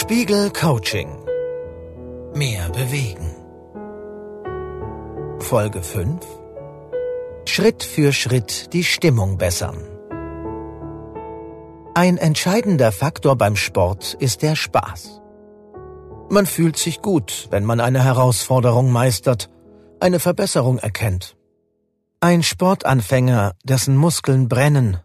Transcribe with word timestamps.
Spiegel 0.00 0.50
Coaching. 0.50 1.08
Mehr 2.34 2.68
bewegen. 2.70 3.34
Folge 5.40 5.82
5. 5.82 6.24
Schritt 7.46 7.82
für 7.82 8.12
Schritt 8.12 8.72
die 8.72 8.84
Stimmung 8.84 9.38
bessern. 9.38 9.76
Ein 11.94 12.16
entscheidender 12.16 12.92
Faktor 12.92 13.36
beim 13.36 13.56
Sport 13.56 14.14
ist 14.14 14.42
der 14.42 14.56
Spaß. 14.56 15.20
Man 16.30 16.46
fühlt 16.46 16.76
sich 16.76 17.02
gut, 17.02 17.48
wenn 17.50 17.64
man 17.64 17.80
eine 17.80 18.04
Herausforderung 18.04 18.92
meistert, 18.92 19.50
eine 20.00 20.20
Verbesserung 20.20 20.78
erkennt. 20.78 21.36
Ein 22.20 22.42
Sportanfänger, 22.42 23.54
dessen 23.64 23.96
Muskeln 23.96 24.48
brennen, 24.48 24.98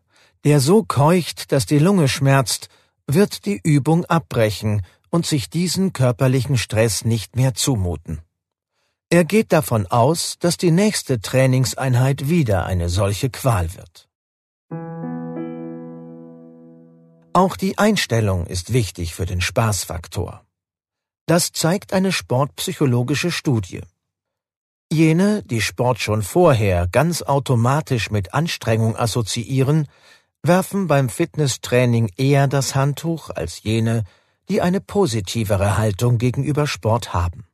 der 0.43 0.59
so 0.59 0.83
keucht, 0.83 1.51
dass 1.51 1.65
die 1.65 1.79
Lunge 1.79 2.07
schmerzt, 2.07 2.69
wird 3.07 3.45
die 3.45 3.59
Übung 3.63 4.05
abbrechen 4.05 4.81
und 5.09 5.25
sich 5.25 5.49
diesen 5.49 5.93
körperlichen 5.93 6.57
Stress 6.57 7.05
nicht 7.05 7.35
mehr 7.35 7.53
zumuten. 7.53 8.21
Er 9.09 9.25
geht 9.25 9.53
davon 9.53 9.85
aus, 9.87 10.37
dass 10.39 10.57
die 10.57 10.71
nächste 10.71 11.21
Trainingseinheit 11.21 12.29
wieder 12.29 12.65
eine 12.65 12.89
solche 12.89 13.29
Qual 13.29 13.69
wird. 13.75 14.09
Auch 17.33 17.55
die 17.55 17.77
Einstellung 17.77 18.45
ist 18.47 18.73
wichtig 18.73 19.15
für 19.15 19.25
den 19.25 19.41
Spaßfaktor. 19.41 20.45
Das 21.25 21.51
zeigt 21.51 21.93
eine 21.93 22.11
sportpsychologische 22.11 23.31
Studie. 23.31 23.81
Jene, 24.91 25.41
die 25.43 25.61
Sport 25.61 25.99
schon 25.99 26.21
vorher 26.21 26.87
ganz 26.87 27.21
automatisch 27.21 28.11
mit 28.11 28.33
Anstrengung 28.33 28.95
assoziieren, 28.95 29.87
werfen 30.43 30.87
beim 30.87 31.09
Fitnesstraining 31.09 32.11
eher 32.17 32.47
das 32.47 32.75
Handtuch 32.75 33.29
als 33.29 33.63
jene, 33.63 34.03
die 34.49 34.61
eine 34.61 34.81
positivere 34.81 35.77
Haltung 35.77 36.17
gegenüber 36.17 36.67
Sport 36.67 37.13
haben. 37.13 37.47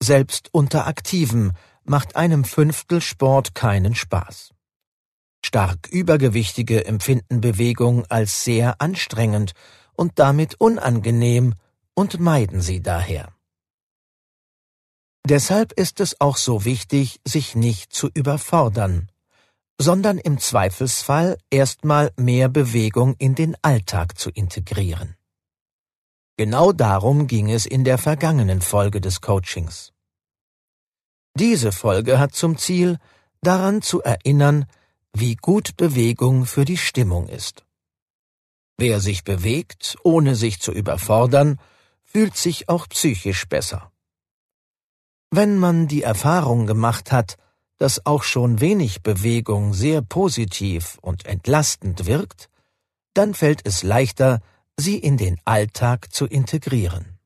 Selbst 0.00 0.50
unter 0.52 0.86
Aktiven 0.86 1.52
macht 1.84 2.14
einem 2.14 2.44
Fünftel 2.44 3.00
Sport 3.00 3.54
keinen 3.54 3.94
Spaß. 3.94 4.52
Stark 5.44 5.88
Übergewichtige 5.88 6.84
empfinden 6.84 7.40
Bewegung 7.40 8.04
als 8.06 8.44
sehr 8.44 8.80
anstrengend 8.80 9.52
und 9.94 10.18
damit 10.18 10.60
unangenehm 10.60 11.54
und 11.94 12.20
meiden 12.20 12.60
sie 12.60 12.82
daher. 12.82 13.32
Deshalb 15.26 15.72
ist 15.72 16.00
es 16.00 16.20
auch 16.20 16.36
so 16.36 16.64
wichtig, 16.64 17.20
sich 17.26 17.54
nicht 17.54 17.92
zu 17.92 18.08
überfordern, 18.12 19.08
sondern 19.78 20.18
im 20.18 20.38
Zweifelsfall 20.38 21.38
erstmal 21.50 22.12
mehr 22.16 22.48
Bewegung 22.48 23.14
in 23.18 23.34
den 23.34 23.56
Alltag 23.62 24.18
zu 24.18 24.30
integrieren. 24.30 25.14
Genau 26.36 26.72
darum 26.72 27.26
ging 27.26 27.50
es 27.50 27.64
in 27.64 27.84
der 27.84 27.98
vergangenen 27.98 28.60
Folge 28.60 29.00
des 29.00 29.20
Coachings. 29.20 29.92
Diese 31.34 31.72
Folge 31.72 32.18
hat 32.18 32.34
zum 32.34 32.58
Ziel, 32.58 32.98
daran 33.40 33.82
zu 33.82 34.02
erinnern, 34.02 34.66
wie 35.12 35.36
gut 35.36 35.76
Bewegung 35.76 36.46
für 36.46 36.64
die 36.64 36.76
Stimmung 36.76 37.28
ist. 37.28 37.64
Wer 38.76 39.00
sich 39.00 39.24
bewegt, 39.24 39.96
ohne 40.02 40.34
sich 40.34 40.60
zu 40.60 40.72
überfordern, 40.72 41.60
fühlt 42.04 42.36
sich 42.36 42.68
auch 42.68 42.88
psychisch 42.88 43.48
besser. 43.48 43.92
Wenn 45.30 45.58
man 45.58 45.88
die 45.88 46.02
Erfahrung 46.02 46.66
gemacht 46.66 47.12
hat, 47.12 47.36
dass 47.78 48.04
auch 48.04 48.24
schon 48.24 48.60
wenig 48.60 49.02
Bewegung 49.02 49.72
sehr 49.72 50.02
positiv 50.02 50.98
und 51.00 51.26
entlastend 51.26 52.06
wirkt, 52.06 52.48
dann 53.14 53.34
fällt 53.34 53.60
es 53.64 53.82
leichter, 53.82 54.40
sie 54.76 54.98
in 54.98 55.16
den 55.16 55.38
Alltag 55.44 56.12
zu 56.12 56.26
integrieren. 56.26 57.18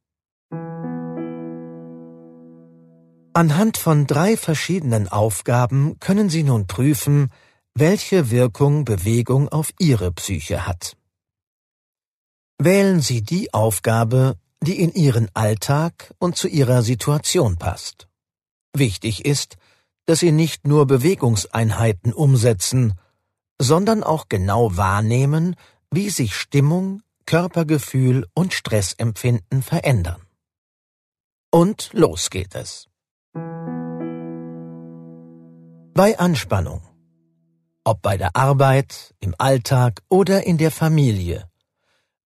Anhand 3.35 3.79
von 3.79 4.07
drei 4.07 4.37
verschiedenen 4.37 5.09
Aufgaben 5.09 5.99
können 6.01 6.29
Sie 6.29 6.43
nun 6.43 6.67
prüfen, 6.67 7.31
welche 7.75 8.31
Wirkung 8.31 8.85
Bewegung 8.85 9.49
auf 9.49 9.73
Ihre 9.79 10.13
Psyche 10.13 10.67
hat. 10.67 10.97
Wählen 12.59 13.01
Sie 13.01 13.23
die 13.23 13.55
Aufgabe, 13.55 14.37
die 14.63 14.79
in 14.79 14.93
Ihren 14.93 15.31
Alltag 15.33 16.13
und 16.19 16.37
zu 16.37 16.47
Ihrer 16.47 16.83
Situation 16.83 17.57
passt. 17.57 18.07
Wichtig 18.75 19.25
ist, 19.25 19.57
dass 20.07 20.21
Sie 20.21 20.33
nicht 20.33 20.67
nur 20.67 20.87
Bewegungseinheiten 20.87 22.13
umsetzen, 22.13 22.95
sondern 23.61 24.03
auch 24.03 24.29
genau 24.29 24.77
wahrnehmen, 24.77 25.57
wie 25.91 26.11
sich 26.11 26.35
Stimmung, 26.35 27.03
Körpergefühl 27.27 28.27
und 28.35 28.53
Stressempfinden 28.53 29.63
verändern. 29.63 30.23
Und 31.51 31.91
los 31.93 32.31
geht 32.31 32.55
es. 32.55 32.89
Bei 35.95 36.19
Anspannung. 36.19 36.83
Ob 37.85 38.01
bei 38.01 38.17
der 38.17 38.35
Arbeit, 38.35 39.15
im 39.21 39.35
Alltag 39.39 40.03
oder 40.09 40.47
in 40.47 40.57
der 40.57 40.71
Familie. 40.71 41.49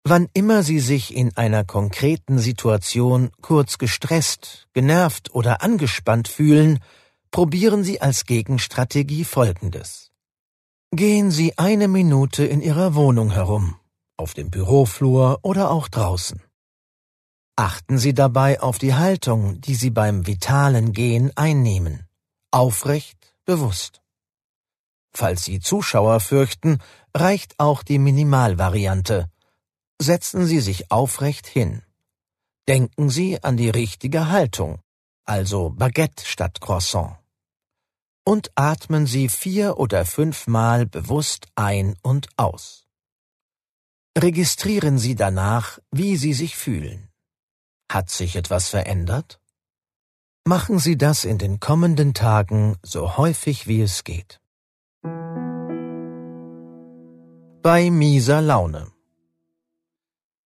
Wann 0.04 0.28
immer 0.34 0.62
Sie 0.62 0.78
sich 0.78 1.16
in 1.16 1.36
einer 1.36 1.64
konkreten 1.64 2.38
Situation 2.38 3.30
kurz 3.42 3.78
gestresst, 3.78 4.68
genervt 4.72 5.34
oder 5.34 5.62
angespannt 5.62 6.28
fühlen, 6.28 6.78
probieren 7.30 7.84
Sie 7.84 8.00
als 8.00 8.24
Gegenstrategie 8.24 9.24
Folgendes. 9.24 10.10
Gehen 10.92 11.30
Sie 11.30 11.58
eine 11.58 11.88
Minute 11.88 12.44
in 12.44 12.60
Ihrer 12.60 12.94
Wohnung 12.94 13.30
herum, 13.30 13.76
auf 14.16 14.34
dem 14.34 14.50
Büroflur 14.50 15.40
oder 15.42 15.70
auch 15.70 15.88
draußen. 15.88 16.40
Achten 17.56 17.98
Sie 17.98 18.14
dabei 18.14 18.60
auf 18.60 18.78
die 18.78 18.94
Haltung, 18.94 19.60
die 19.60 19.74
Sie 19.74 19.90
beim 19.90 20.26
vitalen 20.26 20.92
Gehen 20.92 21.32
einnehmen. 21.36 22.06
Aufrecht, 22.50 23.34
bewusst. 23.44 24.02
Falls 25.12 25.44
Sie 25.44 25.60
Zuschauer 25.60 26.20
fürchten, 26.20 26.78
reicht 27.14 27.58
auch 27.58 27.82
die 27.82 27.98
Minimalvariante. 27.98 29.30
Setzen 29.98 30.44
Sie 30.44 30.60
sich 30.60 30.90
aufrecht 30.90 31.46
hin. 31.46 31.82
Denken 32.68 33.08
Sie 33.08 33.42
an 33.42 33.56
die 33.56 33.70
richtige 33.70 34.28
Haltung, 34.28 34.80
also 35.26 35.70
Baguette 35.70 36.24
statt 36.24 36.60
Croissant. 36.60 37.16
Und 38.24 38.50
atmen 38.54 39.06
Sie 39.06 39.28
vier 39.28 39.78
oder 39.78 40.04
fünfmal 40.04 40.86
bewusst 40.86 41.46
ein 41.54 41.96
und 42.02 42.28
aus. 42.36 42.86
Registrieren 44.18 44.98
Sie 44.98 45.14
danach, 45.14 45.78
wie 45.90 46.16
Sie 46.16 46.32
sich 46.32 46.56
fühlen. 46.56 47.08
Hat 47.90 48.10
sich 48.10 48.34
etwas 48.34 48.68
verändert? 48.68 49.38
Machen 50.44 50.78
Sie 50.78 50.96
das 50.96 51.24
in 51.24 51.38
den 51.38 51.60
kommenden 51.60 52.14
Tagen 52.14 52.76
so 52.82 53.16
häufig 53.16 53.66
wie 53.66 53.82
es 53.82 54.04
geht. 54.04 54.40
Bei 57.62 57.90
mieser 57.90 58.40
Laune. 58.40 58.92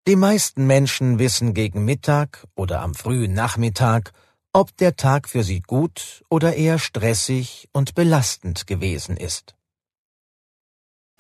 Die 0.07 0.17
meisten 0.17 0.67
Menschen 0.67 1.19
wissen 1.19 1.53
gegen 1.55 1.85
Mittag 1.85 2.47
oder 2.55 2.81
am 2.81 2.95
frühen 2.95 3.35
Nachmittag, 3.35 4.13
ob 4.53 4.77
der 4.77 4.97
Tag 4.97 5.29
für 5.29 5.45
sie 5.45 5.61
gut 5.61 6.25
oder 6.29 6.57
eher 6.57 6.79
stressig 6.79 7.69
und 7.73 7.95
belastend 7.95 8.67
gewesen 8.67 9.17
ist. 9.17 9.55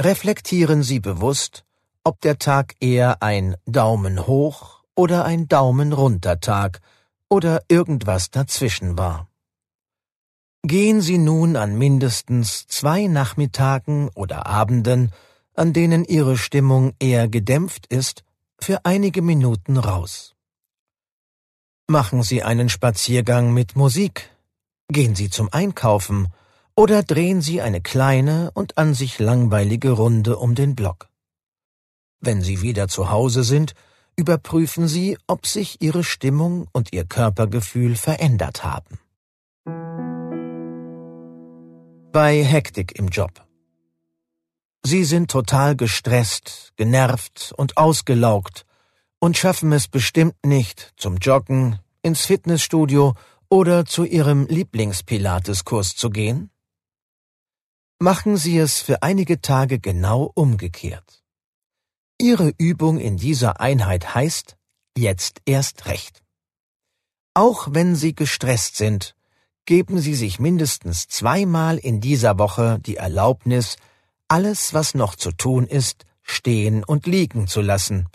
Reflektieren 0.01 0.83
Sie 0.83 0.99
bewusst, 0.99 1.65
ob 2.05 2.21
der 2.23 2.39
Tag 2.39 2.75
eher 2.81 3.23
ein 3.23 3.57
Daumen 3.67 4.27
hoch 4.27 4.83
oder 4.95 5.25
ein 5.25 5.47
Daumen 5.47 5.93
runter 5.93 6.41
Tag 6.41 6.81
oder 7.29 7.63
irgendwas 7.69 8.31
dazwischen 8.31 8.99
war. 8.99 9.29
Gehen 10.63 11.01
Sie 11.01 11.19
nun 11.19 11.57
an 11.57 11.79
mindestens 11.79 12.67
zwei 12.67 13.07
Nachmittagen 13.07 14.11
oder 14.15 14.47
Abenden, 14.47 15.13
an 15.55 15.73
denen 15.73 16.05
Ihre 16.05 16.37
Stimmung 16.37 16.95
eher 16.99 17.29
gedämpft 17.29 17.87
ist, 17.87 18.25
für 18.59 18.85
einige 18.85 19.23
Minuten 19.23 19.77
raus. 19.77 20.35
Machen 21.91 22.23
Sie 22.23 22.45
einen 22.45 22.69
Spaziergang 22.69 23.53
mit 23.53 23.75
Musik, 23.75 24.31
gehen 24.93 25.17
Sie 25.17 25.29
zum 25.29 25.49
Einkaufen 25.51 26.29
oder 26.77 27.03
drehen 27.03 27.41
Sie 27.41 27.61
eine 27.61 27.81
kleine 27.81 28.53
und 28.55 28.79
an 28.79 28.95
sich 28.95 29.19
langweilige 29.19 29.91
Runde 29.91 30.37
um 30.37 30.55
den 30.55 30.77
Block. 30.77 31.09
Wenn 32.21 32.43
Sie 32.43 32.63
wieder 32.63 32.87
zu 32.87 33.11
Hause 33.11 33.43
sind, 33.43 33.73
überprüfen 34.15 34.87
Sie, 34.87 35.19
ob 35.27 35.49
sich 35.49 35.83
Ihre 35.83 36.05
Stimmung 36.05 36.69
und 36.71 36.93
Ihr 36.93 37.07
Körpergefühl 37.07 37.97
verändert 37.97 38.63
haben. 38.63 39.01
Bei 42.13 42.45
Hektik 42.45 42.97
im 42.97 43.09
Job. 43.09 43.45
Sie 44.85 45.03
sind 45.03 45.29
total 45.29 45.75
gestresst, 45.75 46.73
genervt 46.77 47.53
und 47.57 47.77
ausgelaugt 47.77 48.65
und 49.21 49.37
schaffen 49.37 49.71
es 49.73 49.87
bestimmt 49.87 50.35
nicht 50.45 50.93
zum 50.97 51.19
Joggen, 51.19 51.79
ins 52.03 52.25
Fitnessstudio 52.25 53.15
oder 53.49 53.85
zu 53.85 54.05
Ihrem 54.05 54.47
Lieblingspilateskurs 54.47 55.95
zu 55.95 56.11
gehen? 56.11 56.51
Machen 57.99 58.39
Sie 58.39 58.59
es 58.59 58.81
für 58.81 59.03
einige 59.03 59.43
Tage 59.43 59.79
genau 59.79 60.33
umgekehrt. 60.35 61.23
Ihre 62.19 62.53
Übung 62.57 62.99
in 62.99 63.19
dieser 63.19 63.61
Einheit 63.61 64.15
heißt 64.15 64.57
jetzt 64.97 65.43
erst 65.45 65.87
recht. 65.87 66.23
Auch 67.35 67.69
wenn 67.71 67.95
Sie 67.95 68.15
gestresst 68.15 68.77
sind, 68.77 69.15
geben 69.67 70.01
Sie 70.01 70.15
sich 70.15 70.41
mindestens 70.41 71.09
zweimal 71.09 71.77
in 71.77 72.01
dieser 72.01 72.39
Woche 72.39 72.79
die 72.81 72.97
Erlaubnis, 72.97 73.77
alles, 74.29 74.73
was 74.73 74.95
noch 74.95 75.15
zu 75.15 75.33
tun 75.33 75.67
ist, 75.67 76.07
stehen 76.23 76.85
und 76.85 77.07
liegen 77.07 77.47
zu 77.47 77.61
lassen 77.61 78.09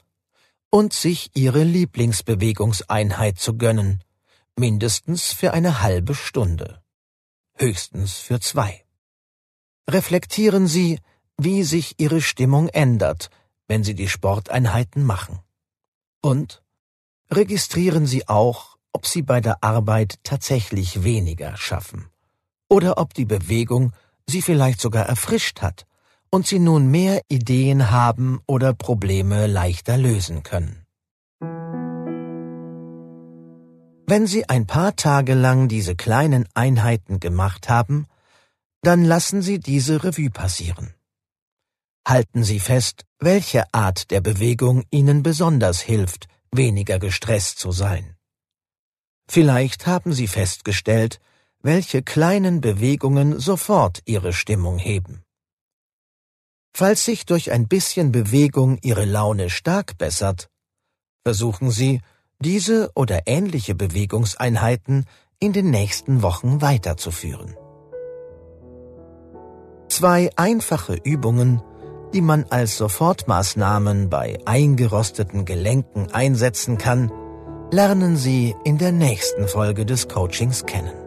und 0.75 0.91
sich 0.91 1.31
Ihre 1.35 1.63
Lieblingsbewegungseinheit 1.63 3.39
zu 3.39 3.57
gönnen, 3.57 4.03
mindestens 4.57 5.31
für 5.31 5.53
eine 5.53 5.81
halbe 5.81 6.13
Stunde, 6.13 6.81
höchstens 7.53 8.15
für 8.15 8.41
zwei. 8.41 8.83
Reflektieren 9.89 10.67
Sie, 10.67 10.99
wie 11.37 11.63
sich 11.63 11.97
Ihre 11.97 12.19
Stimmung 12.19 12.67
ändert, 12.67 13.29
wenn 13.69 13.85
Sie 13.85 13.95
die 13.95 14.09
Sporteinheiten 14.09 15.05
machen. 15.05 15.39
Und 16.21 16.61
registrieren 17.31 18.05
Sie 18.05 18.27
auch, 18.27 18.77
ob 18.91 19.07
Sie 19.07 19.21
bei 19.21 19.39
der 19.39 19.63
Arbeit 19.63 20.19
tatsächlich 20.23 21.05
weniger 21.05 21.55
schaffen 21.55 22.09
oder 22.67 22.97
ob 22.97 23.13
die 23.13 23.23
Bewegung 23.23 23.93
Sie 24.27 24.41
vielleicht 24.41 24.81
sogar 24.81 25.05
erfrischt 25.05 25.61
hat 25.61 25.85
und 26.29 26.47
Sie 26.47 26.59
nun 26.59 26.89
mehr 26.91 27.21
Ideen 27.29 27.91
haben 27.91 28.39
oder 28.47 28.73
Probleme 28.73 29.47
leichter 29.47 29.97
lösen 29.97 30.43
können. 30.43 30.85
Wenn 34.07 34.27
Sie 34.27 34.47
ein 34.47 34.67
paar 34.67 34.95
Tage 34.95 35.33
lang 35.33 35.67
diese 35.67 35.95
kleinen 35.95 36.47
Einheiten 36.53 37.19
gemacht 37.19 37.69
haben, 37.69 38.05
dann 38.81 39.03
lassen 39.03 39.41
Sie 39.41 39.59
diese 39.59 40.03
Revue 40.03 40.29
passieren. 40.29 40.93
Halten 42.07 42.43
Sie 42.43 42.59
fest, 42.59 43.05
welche 43.19 43.63
Art 43.73 44.11
der 44.11 44.21
Bewegung 44.21 44.83
Ihnen 44.91 45.23
besonders 45.23 45.81
hilft, 45.81 46.27
weniger 46.51 46.99
gestresst 46.99 47.57
zu 47.57 47.71
sein. 47.71 48.15
Vielleicht 49.27 49.87
haben 49.87 50.13
Sie 50.13 50.27
festgestellt, 50.27 51.19
welche 51.63 52.03
kleinen 52.03 52.61
Bewegungen 52.61 53.39
sofort 53.39 54.03
Ihre 54.05 54.33
Stimmung 54.33 54.77
heben. 54.77 55.24
Falls 56.77 57.05
sich 57.05 57.25
durch 57.25 57.53
ein 57.53 57.69
bisschen 57.69 58.11
Bewegung 58.11 58.79
Ihre 58.81 59.05
Laune 59.05 59.49
stark 59.49 59.97
bessert, 59.97 60.49
versuchen 61.23 61.71
Sie, 61.71 62.01
diese 62.39 62.91
oder 62.95 63.27
ähnliche 63.27 63.75
Bewegungseinheiten 63.75 65.05
in 65.39 65.53
den 65.53 65.69
nächsten 65.69 66.21
Wochen 66.21 66.61
weiterzuführen. 66.61 67.55
Zwei 69.87 70.29
einfache 70.35 70.95
Übungen, 71.01 71.61
die 72.13 72.19
man 72.19 72.43
als 72.49 72.75
Sofortmaßnahmen 72.75 74.09
bei 74.09 74.37
eingerosteten 74.43 75.45
Gelenken 75.45 76.11
einsetzen 76.11 76.77
kann, 76.77 77.09
lernen 77.71 78.17
Sie 78.17 78.53
in 78.65 78.77
der 78.77 78.91
nächsten 78.91 79.47
Folge 79.47 79.85
des 79.85 80.09
Coachings 80.09 80.65
kennen. 80.65 80.97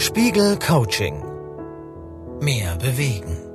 Spiegel 0.00 0.58
Coaching 0.58 1.25
Mehr 2.40 2.76
bewegen. 2.76 3.45